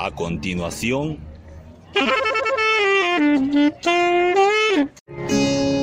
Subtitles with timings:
[0.00, 1.18] A continuación,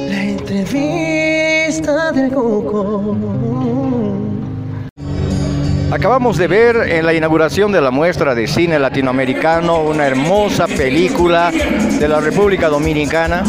[0.08, 3.18] La entrevista del Coco.
[5.92, 11.52] Acabamos de ver en la inauguración de la muestra de cine latinoamericano una hermosa película
[11.52, 13.44] de la República Dominicana.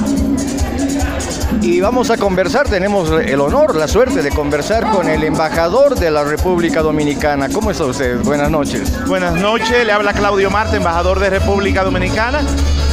[1.67, 6.13] Y vamos a conversar, tenemos el honor, la suerte de conversar con el embajador de
[6.13, 7.49] la República Dominicana.
[7.49, 8.21] ¿Cómo está usted?
[8.21, 9.05] Buenas noches.
[9.09, 12.41] Buenas noches, le habla Claudio Marte, embajador de República Dominicana.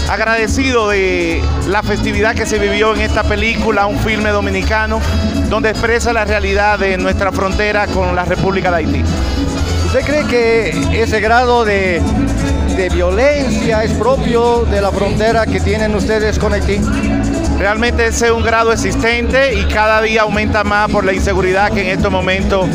[0.09, 4.99] Agradecido de la festividad que se vivió en esta película, un filme dominicano,
[5.49, 9.03] donde expresa la realidad de nuestra frontera con la República de Haití.
[9.95, 12.01] ¿Usted cree que ese grado de,
[12.75, 16.81] de violencia es propio de la frontera que tienen ustedes con Haití?
[17.59, 21.81] Realmente ese es un grado existente y cada día aumenta más por la inseguridad que
[21.81, 22.67] en estos momentos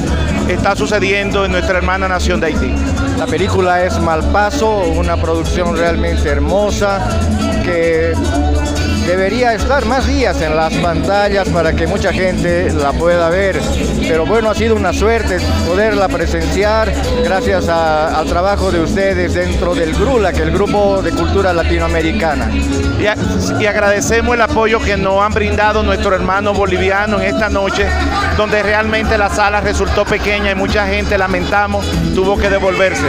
[0.48, 2.73] está sucediendo en nuestra hermana nación de Haití.
[3.18, 7.00] La película es Malpaso, una producción realmente hermosa
[7.64, 8.12] que
[9.09, 13.59] debería estar más días en las pantallas para que mucha gente la pueda ver.
[14.06, 16.92] Pero bueno, ha sido una suerte poderla presenciar
[17.24, 22.50] gracias al trabajo de ustedes dentro del GRULA, que el Grupo de Cultura Latinoamericana.
[22.52, 27.87] Y, y agradecemos el apoyo que nos han brindado nuestros hermanos bolivianos en esta noche,
[28.37, 33.06] donde realmente la sala resultó pequeña y mucha gente, lamentamos, tuvo que devolverse.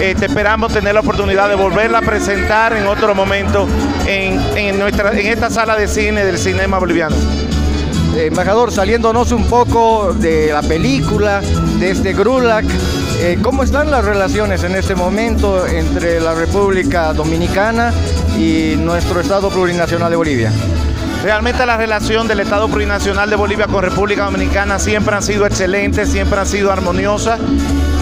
[0.00, 3.66] Este, esperamos tener la oportunidad de volverla a presentar en otro momento
[4.06, 7.16] en, en nuestra, en esta sala de cine del cinema boliviano.
[8.14, 11.40] Eh, embajador, saliéndonos un poco de la película,
[11.78, 12.66] de este GRULAC,
[13.20, 17.92] eh, ¿cómo están las relaciones en este momento entre la República Dominicana
[18.38, 20.52] y nuestro Estado Plurinacional de Bolivia?
[21.22, 26.10] Realmente la relación del Estado Plurinacional de Bolivia con República Dominicana siempre han sido excelentes,
[26.10, 27.40] siempre han sido armoniosas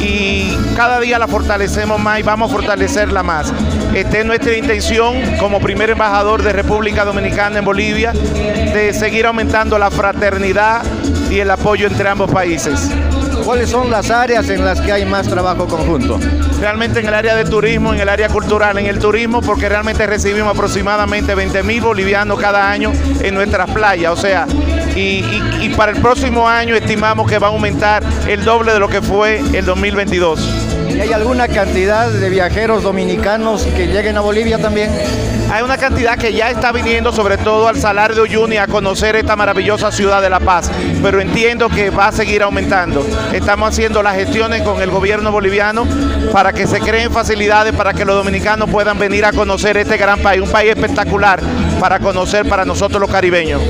[0.04, 3.52] y cada día la fortalecemos más y vamos a fortalecerla más.
[3.94, 9.78] Esta es nuestra intención como primer embajador de República Dominicana en Bolivia de seguir aumentando
[9.78, 10.82] la fraternidad
[11.30, 12.90] y el apoyo entre ambos países.
[13.44, 16.18] ¿Cuáles son las áreas en las que hay más trabajo conjunto?
[16.60, 20.06] Realmente en el área de turismo, en el área cultural, en el turismo, porque realmente
[20.06, 24.12] recibimos aproximadamente 20 mil bolivianos cada año en nuestras playas.
[24.12, 24.46] O sea,
[24.96, 25.24] y,
[25.60, 29.02] y- para el próximo año estimamos que va a aumentar el doble de lo que
[29.02, 30.40] fue el 2022.
[30.94, 34.90] ¿Y hay alguna cantidad de viajeros dominicanos que lleguen a Bolivia también?
[35.52, 39.16] Hay una cantidad que ya está viniendo, sobre todo al Salar de Uyuni, a conocer
[39.16, 40.70] esta maravillosa ciudad de La Paz,
[41.02, 43.04] pero entiendo que va a seguir aumentando.
[43.32, 45.84] Estamos haciendo las gestiones con el gobierno boliviano
[46.32, 50.20] para que se creen facilidades para que los dominicanos puedan venir a conocer este gran
[50.20, 51.40] país, un país espectacular
[51.80, 53.60] para conocer para nosotros los caribeños.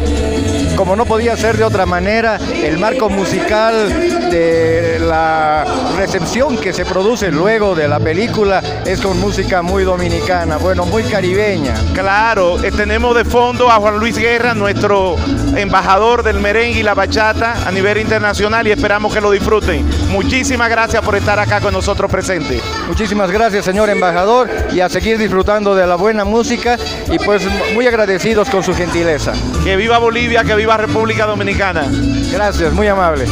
[0.76, 3.88] Como no podía ser de otra manera, el marco musical
[4.30, 5.64] de la
[5.96, 11.04] recepción que se produce luego de la película es con música muy dominicana, bueno, muy
[11.04, 11.74] caribeña.
[11.94, 15.16] Claro, eh, tenemos de fondo a Juan Luis Guerra, nuestro
[15.56, 19.88] embajador del merengue y la bachata a nivel internacional y esperamos que lo disfruten.
[20.10, 22.60] Muchísimas gracias por estar acá con nosotros presentes.
[22.88, 26.76] Muchísimas gracias, señor embajador, y a seguir disfrutando de la buena música
[27.10, 27.42] y pues
[27.74, 29.32] muy agradecidos con su gentileza.
[29.62, 31.86] Que viva Bolivia, que viva República Dominicana.
[32.32, 33.26] Gracias, muy amable.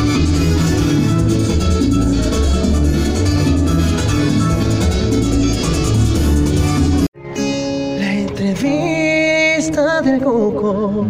[7.98, 11.06] La entrevista del Coco.